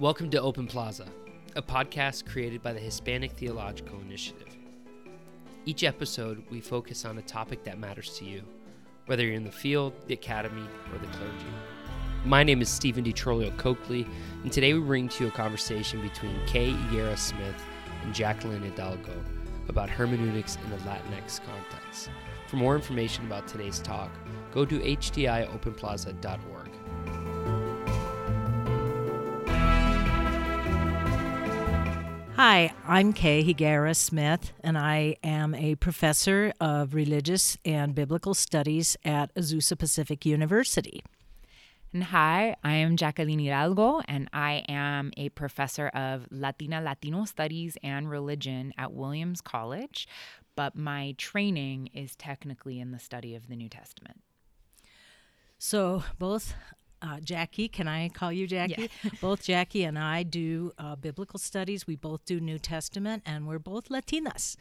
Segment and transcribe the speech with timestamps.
[0.00, 1.04] Welcome to Open Plaza,
[1.56, 4.48] a podcast created by the Hispanic Theological Initiative.
[5.66, 8.42] Each episode, we focus on a topic that matters to you,
[9.04, 11.52] whether you're in the field, the academy, or the clergy.
[12.24, 14.06] My name is Stephen DiTrolio Coakley,
[14.42, 17.62] and today we bring to you a conversation between Kay Higuera Smith
[18.02, 19.22] and Jacqueline Hidalgo
[19.68, 22.08] about hermeneutics in a Latinx context.
[22.46, 24.10] For more information about today's talk,
[24.50, 26.59] go to htiopenplaza.org.
[32.42, 38.96] Hi, I'm Kay Higuera Smith, and I am a professor of religious and biblical studies
[39.04, 41.04] at Azusa Pacific University.
[41.92, 47.76] And hi, I am Jacqueline Hidalgo, and I am a professor of Latina Latino Studies
[47.82, 50.08] and Religion at Williams College,
[50.56, 54.22] but my training is technically in the study of the New Testament.
[55.58, 56.54] So, both
[57.02, 58.90] uh, Jackie, can I call you Jackie?
[59.02, 59.10] Yeah.
[59.20, 61.86] both Jackie and I do uh, biblical studies.
[61.86, 64.56] We both do New Testament, and we're both Latinas.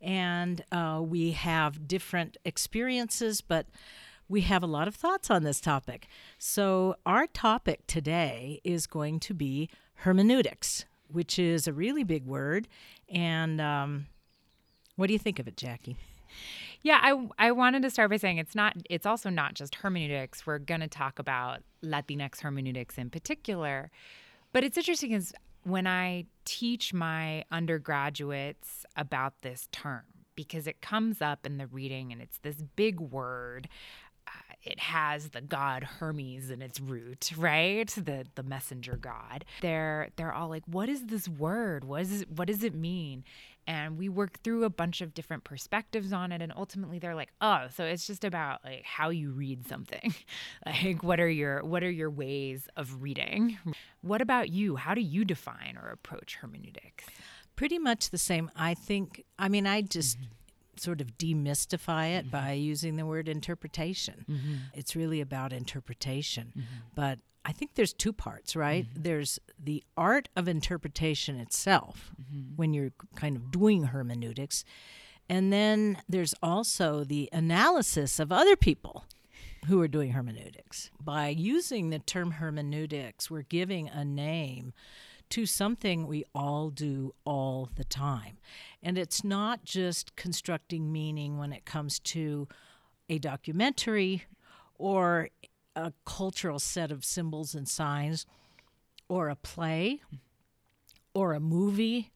[0.00, 3.66] And uh, we have different experiences, but
[4.28, 6.06] we have a lot of thoughts on this topic.
[6.38, 12.68] So, our topic today is going to be hermeneutics, which is a really big word.
[13.08, 14.06] And um,
[14.96, 15.96] what do you think of it, Jackie?
[16.82, 20.46] Yeah, I I wanted to start by saying it's not it's also not just hermeneutics.
[20.46, 23.90] We're going to talk about Latinx hermeneutics in particular.
[24.52, 25.32] But it's interesting is
[25.64, 30.02] when I teach my undergraduates about this term
[30.36, 33.68] because it comes up in the reading and it's this big word
[34.28, 34.30] uh,
[34.62, 37.88] it has the god Hermes in its root, right?
[37.88, 39.44] The the messenger god.
[39.60, 41.84] They're they're all like, what is this word?
[41.84, 43.24] What is what does it mean?
[43.66, 47.32] And we work through a bunch of different perspectives on it, and ultimately they're like,
[47.40, 50.14] oh, so it's just about like how you read something.
[50.66, 53.58] like what are your what are your ways of reading?
[54.02, 54.76] What about you?
[54.76, 57.04] How do you define or approach hermeneutics?
[57.56, 58.50] Pretty much the same.
[58.54, 59.24] I think.
[59.38, 60.18] I mean, I just.
[60.18, 60.26] Mm-hmm.
[60.78, 64.26] Sort of demystify it by using the word interpretation.
[64.28, 64.54] Mm-hmm.
[64.74, 66.52] It's really about interpretation.
[66.94, 68.84] But I think there's two parts, right?
[68.86, 69.02] Mm-hmm.
[69.02, 72.56] There's the art of interpretation itself Mm-hmm.
[72.56, 74.64] when you're kind of doing hermeneutics.
[75.28, 79.04] And then there's also the analysis of other people
[79.68, 80.90] who are doing hermeneutics.
[81.00, 84.72] By using the term hermeneutics, we're giving a name
[85.30, 88.38] to something we all do all the time.
[88.82, 92.46] And it's not just constructing meaning when it comes to
[93.08, 94.24] a documentary
[94.78, 95.30] or
[95.76, 98.26] a cultural set of symbols and signs
[99.08, 100.00] or a play
[101.14, 102.10] or a movie,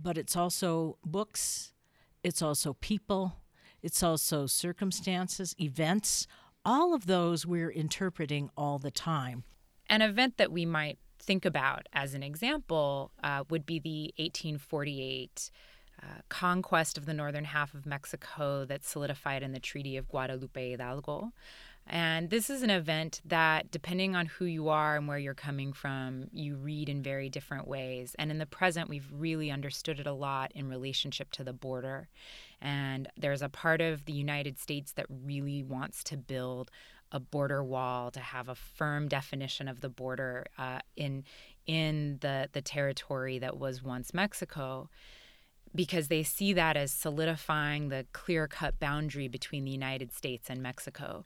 [0.00, 1.72] but it's also books,
[2.22, 3.36] it's also people,
[3.82, 6.26] it's also circumstances, events.
[6.64, 9.44] All of those we're interpreting all the time.
[9.88, 15.50] An event that we might think about as an example uh, would be the 1848
[16.02, 20.70] uh, conquest of the northern half of Mexico that solidified in the Treaty of Guadalupe
[20.70, 21.32] Hidalgo.
[21.90, 25.72] And this is an event that, depending on who you are and where you're coming
[25.72, 28.14] from, you read in very different ways.
[28.18, 32.08] And in the present, we've really understood it a lot in relationship to the border.
[32.60, 36.70] And there's a part of the United States that really wants to build
[37.10, 41.24] a border wall to have a firm definition of the border uh, in
[41.66, 44.90] in the the territory that was once Mexico
[45.74, 51.24] because they see that as solidifying the clear-cut boundary between the United States and Mexico.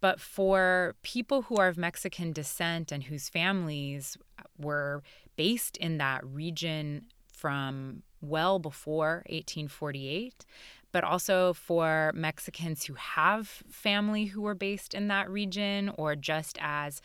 [0.00, 4.18] But for people who are of Mexican descent and whose families
[4.58, 5.02] were
[5.36, 10.44] based in that region from well before 1848,
[10.92, 16.58] but also for Mexicans who have family who were based in that region or just
[16.60, 17.00] as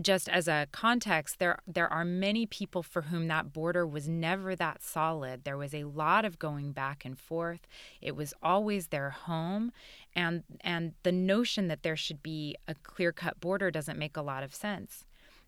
[0.00, 4.56] just as a context there there are many people for whom that border was never
[4.56, 5.44] that solid.
[5.44, 7.66] There was a lot of going back and forth.
[8.00, 9.72] It was always their home.
[10.14, 14.42] And and the notion that there should be a clear-cut border doesn't make a lot
[14.42, 15.04] of sense.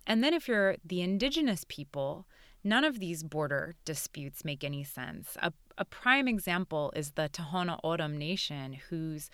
[0.07, 2.26] And then if you're the indigenous people
[2.65, 5.37] none of these border disputes make any sense.
[5.43, 9.31] A, a prime example is the Tohono O'odham nation whose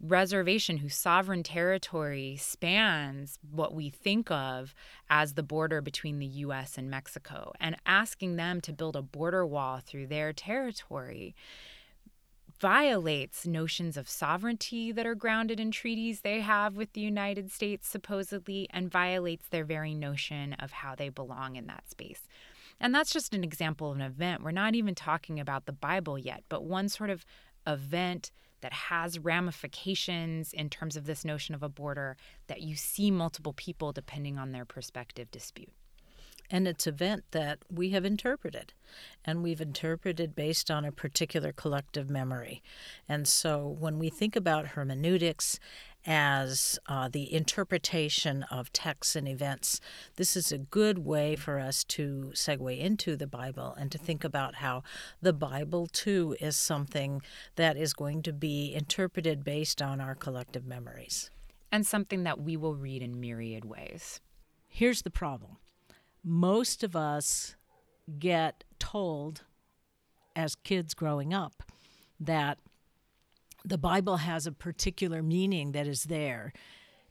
[0.00, 4.74] reservation whose sovereign territory spans what we think of
[5.10, 9.46] as the border between the US and Mexico and asking them to build a border
[9.46, 11.34] wall through their territory
[12.60, 17.88] violates notions of sovereignty that are grounded in treaties they have with the United States
[17.88, 22.28] supposedly and violates their very notion of how they belong in that space.
[22.78, 24.42] And that's just an example of an event.
[24.42, 27.24] We're not even talking about the Bible yet, but one sort of
[27.66, 32.16] event that has ramifications in terms of this notion of a border
[32.46, 35.72] that you see multiple people depending on their perspective dispute.
[36.52, 38.72] and it's event that we have interpreted
[39.24, 42.60] and we've interpreted based on a particular collective memory
[43.08, 45.60] and so when we think about hermeneutics
[46.06, 49.80] as uh, the interpretation of texts and events
[50.16, 54.24] this is a good way for us to segue into the bible and to think
[54.24, 54.82] about how
[55.20, 57.20] the bible too is something
[57.56, 61.30] that is going to be interpreted based on our collective memories.
[61.72, 64.20] And something that we will read in myriad ways.
[64.66, 65.56] Here's the problem.
[66.24, 67.54] Most of us
[68.18, 69.42] get told
[70.34, 71.62] as kids growing up
[72.18, 72.58] that
[73.64, 76.52] the Bible has a particular meaning that is there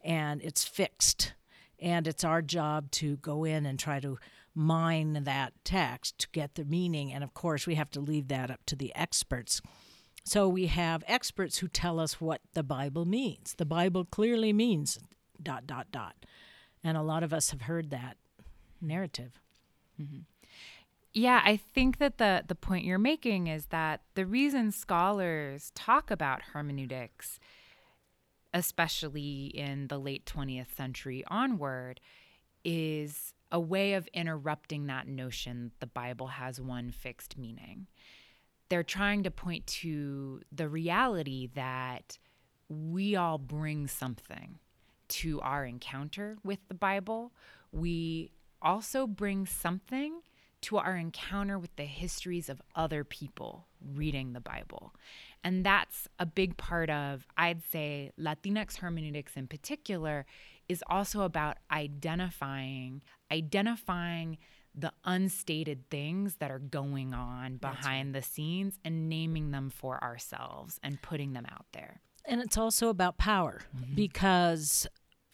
[0.01, 1.33] and it's fixed.
[1.81, 4.17] And it's our job to go in and try to
[4.53, 7.13] mine that text to get the meaning.
[7.13, 9.61] And of course, we have to leave that up to the experts.
[10.25, 13.55] So we have experts who tell us what the Bible means.
[13.57, 14.99] The Bible clearly means
[15.41, 16.25] dot, dot, dot.
[16.83, 18.17] And a lot of us have heard that
[18.81, 19.39] narrative.
[20.01, 20.19] Mm-hmm.
[21.13, 26.11] Yeah, I think that the the point you're making is that the reason scholars talk
[26.11, 27.39] about hermeneutics,
[28.53, 31.99] especially in the late 20th century onward,
[32.63, 37.87] is a way of interrupting that notion the Bible has one fixed meaning.
[38.69, 42.19] They're trying to point to the reality that
[42.69, 44.59] we all bring something
[45.07, 47.33] to our encounter with the Bible.
[47.71, 48.29] We
[48.61, 50.21] also bring something
[50.61, 54.93] to our encounter with the histories of other people reading the Bible.
[55.43, 60.25] And that's a big part of, I'd say, Latinx hermeneutics in particular,
[60.67, 63.01] is also about identifying,
[63.31, 64.37] identifying
[64.75, 68.21] the unstated things that are going on behind right.
[68.21, 72.01] the scenes and naming them for ourselves and putting them out there.
[72.25, 73.95] And it's also about power mm-hmm.
[73.95, 74.87] because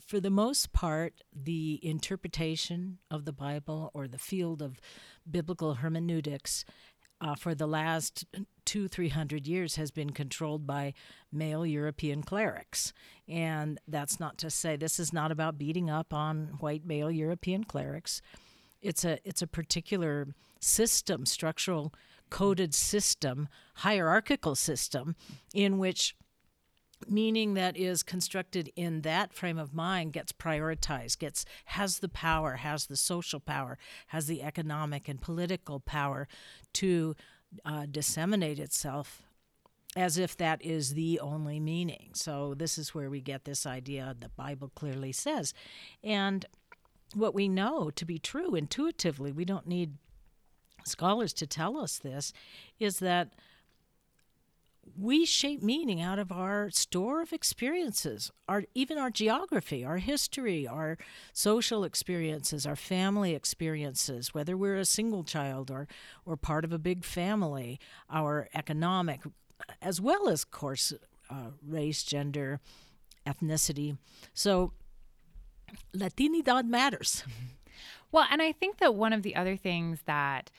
[0.05, 4.79] for the most part, the interpretation of the Bible or the field of
[5.29, 6.63] biblical hermeneutics
[7.21, 8.25] uh, for the last
[8.65, 10.93] two, three hundred years has been controlled by
[11.31, 12.93] male European clerics.
[13.27, 17.63] And that's not to say this is not about beating up on white male European
[17.63, 18.21] clerics.
[18.81, 20.27] It's a it's a particular
[20.59, 21.93] system, structural
[22.29, 25.15] coded system, hierarchical system,
[25.53, 26.15] in which
[27.07, 32.55] meaning that is constructed in that frame of mind gets prioritized gets has the power
[32.55, 33.77] has the social power
[34.07, 36.27] has the economic and political power
[36.73, 37.15] to
[37.63, 39.21] uh, disseminate itself
[39.95, 42.09] as if that is the only meaning.
[42.13, 45.53] So this is where we get this idea the bible clearly says.
[46.03, 46.45] And
[47.13, 49.93] what we know to be true intuitively we don't need
[50.85, 52.33] scholars to tell us this
[52.79, 53.33] is that
[54.97, 60.67] we shape meaning out of our store of experiences, our even our geography, our history,
[60.67, 60.97] our
[61.33, 65.87] social experiences, our family experiences, whether we're a single child or
[66.25, 69.21] or part of a big family, our economic,
[69.81, 70.93] as well as, of course,
[71.29, 72.59] uh, race, gender,
[73.25, 73.97] ethnicity.
[74.33, 74.73] So,
[75.95, 77.23] Latinidad matters.
[78.11, 80.49] Well, and I think that one of the other things that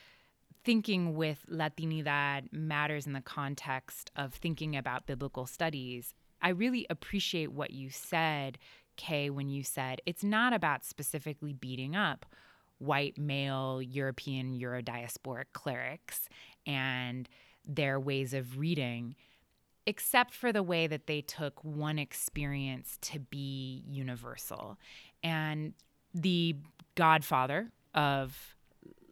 [0.67, 7.53] thinking with Latinidad matters in the context of thinking about biblical studies, I really appreciate
[7.53, 8.59] what you said,
[8.97, 12.27] Kay, when you said it's not about specifically beating up
[12.79, 16.29] white male European Eurodiasporic clerics
[16.67, 17.29] and
[17.65, 19.15] their ways of reading,
[19.87, 24.79] except for the way that they took one experience to be universal.
[25.23, 25.75] And
[26.13, 26.57] the
[26.97, 28.56] godfather of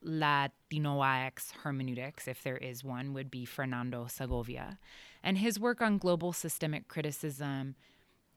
[0.05, 4.79] Latinoax hermeneutics, if there is one, would be Fernando Segovia.
[5.23, 7.75] And his work on global systemic criticism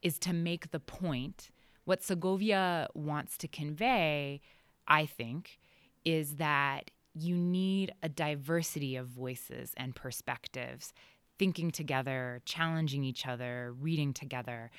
[0.02, 1.50] is to make the point.
[1.84, 4.40] What Segovia wants to convey,
[4.86, 5.58] I think,
[6.04, 10.92] is that you need a diversity of voices and perspectives,
[11.38, 14.70] thinking together, challenging each other, reading together.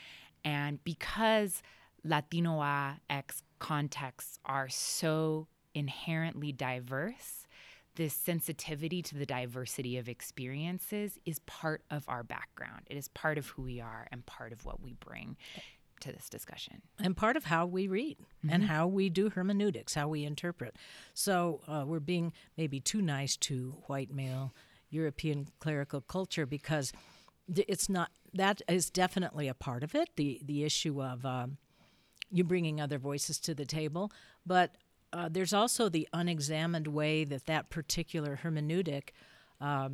[0.43, 1.61] And because
[2.03, 7.47] Latinoax contexts are so inherently diverse,
[7.95, 12.81] this sensitivity to the diversity of experiences is part of our background.
[12.89, 15.35] It is part of who we are and part of what we bring
[16.01, 16.81] to this discussion.
[16.99, 18.53] And part of how we read mm-hmm.
[18.53, 20.77] and how we do hermeneutics, how we interpret.
[21.13, 24.53] So uh, we're being maybe too nice to white male
[24.89, 26.93] European clerical culture because
[27.53, 31.25] it's not, that is definitely a part of it, the, the issue of.
[31.25, 31.57] Um,
[32.31, 34.11] you bringing other voices to the table,
[34.45, 34.75] but
[35.13, 39.09] uh, there's also the unexamined way that that particular hermeneutic
[39.61, 39.89] uh,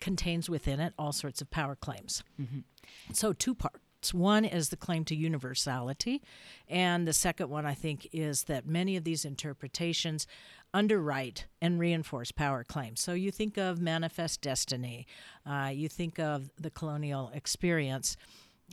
[0.00, 2.22] contains within it all sorts of power claims.
[2.40, 2.60] Mm-hmm.
[3.12, 4.14] So, two parts parts.
[4.14, 6.22] One is the claim to universality,
[6.68, 10.26] and the second one, I think, is that many of these interpretations
[10.74, 13.00] underwrite and reinforce power claims.
[13.00, 15.06] So you think of manifest destiny,
[15.46, 18.16] uh, you think of the colonial experience,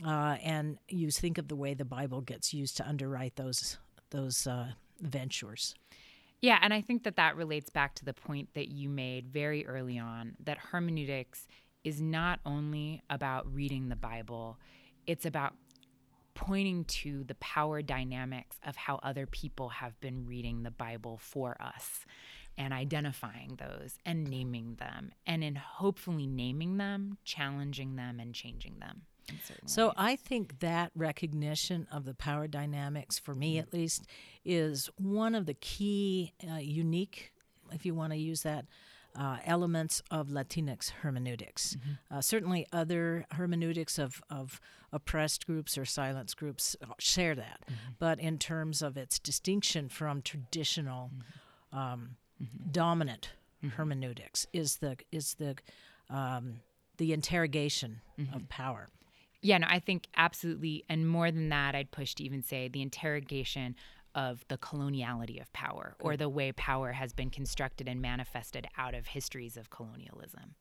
[0.06, 3.78] uh, and you think of the way the Bible gets used to underwrite those
[4.10, 4.68] those uh,
[5.00, 5.74] ventures.
[6.40, 9.66] Yeah, and I think that that relates back to the point that you made very
[9.66, 11.46] early on that hermeneutics
[11.84, 14.58] is not only about reading the Bible,
[15.06, 15.54] it's about
[16.34, 21.56] pointing to the power dynamics of how other people have been reading the Bible for
[21.60, 22.04] us
[22.56, 28.78] and identifying those and naming them and in hopefully naming them, challenging them and changing
[28.78, 29.02] them.
[29.66, 29.94] So ways.
[29.96, 34.06] I think that recognition of the power dynamics for me at least
[34.44, 37.32] is one of the key uh, unique
[37.72, 38.66] if you want to use that
[39.16, 41.76] uh, elements of Latinx hermeneutics.
[41.76, 42.16] Mm-hmm.
[42.16, 44.60] Uh, certainly, other hermeneutics of, of
[44.92, 47.60] oppressed groups or silenced groups share that.
[47.64, 47.92] Mm-hmm.
[47.98, 51.78] But in terms of its distinction from traditional mm-hmm.
[51.78, 52.70] um, mm-hmm.
[52.70, 53.76] dominant mm-hmm.
[53.76, 55.56] hermeneutics, is the is the
[56.10, 56.60] um,
[56.98, 58.44] the interrogation of mm-hmm.
[58.48, 58.88] power.
[59.42, 60.84] Yeah, no, I think absolutely.
[60.88, 63.76] And more than that, I'd push to even say the interrogation
[64.14, 68.94] of the coloniality of power or the way power has been constructed and manifested out
[68.94, 70.54] of histories of colonialism.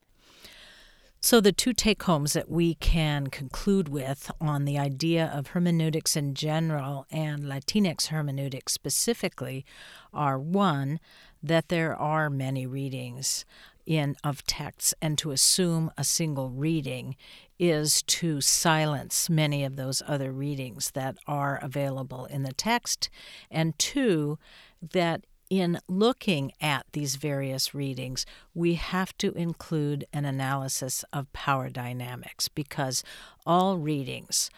[1.22, 6.18] So, the two take homes that we can conclude with on the idea of hermeneutics
[6.18, 9.66] in general and Latinx hermeneutics specifically
[10.14, 11.00] are one,
[11.44, 13.46] that there are many readings
[13.86, 17.16] in of texts and to assume a single reading
[17.60, 23.10] is to silence many of those other readings that are available in the text
[23.52, 24.40] and two
[24.82, 31.70] that in looking at these various readings, we have to include an analysis of power
[31.70, 33.04] dynamics because
[33.46, 34.50] all readings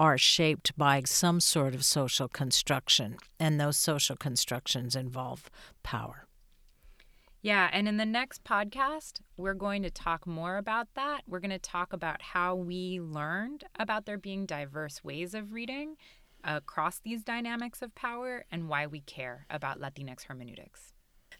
[0.00, 5.50] are shaped by some sort of social construction, and those social constructions involve
[5.82, 6.26] power.
[7.42, 11.22] Yeah, and in the next podcast, we're going to talk more about that.
[11.26, 15.96] We're going to talk about how we learned about there being diverse ways of reading
[16.44, 20.92] across these dynamics of power and why we care about Latinx hermeneutics.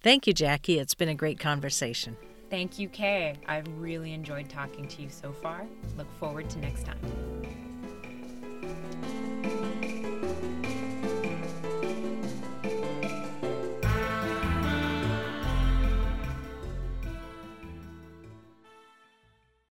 [0.02, 0.78] Thank you, Jackie.
[0.78, 2.16] It's been a great conversation.
[2.48, 3.36] Thank you, Kay.
[3.46, 5.66] I've really enjoyed talking to you so far.
[5.96, 6.98] Look forward to next time.